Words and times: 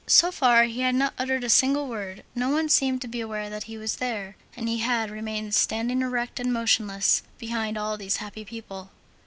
So 0.07 0.31
far 0.31 0.63
he 0.63 0.79
had 0.81 0.95
not 0.95 1.13
uttered 1.19 1.43
a 1.43 1.47
single 1.51 1.87
word, 1.87 2.23
no 2.33 2.49
one 2.49 2.69
seemed 2.69 3.01
to 3.03 3.07
be 3.07 3.21
aware 3.21 3.51
that 3.51 3.65
he 3.65 3.77
was 3.77 3.97
there, 3.97 4.35
and 4.57 4.67
he 4.67 4.79
had 4.79 5.11
remained 5.11 5.53
standing 5.53 6.01
erect 6.01 6.39
and 6.39 6.51
motionless, 6.51 7.21
behind 7.37 7.77
all 7.77 7.97
these 7.99 8.17
happy 8.17 8.43
people. 8.43 8.89